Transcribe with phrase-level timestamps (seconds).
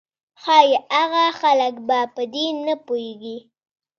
[0.41, 3.37] ښايي هغه خلک به پر دې نه پوهېږي.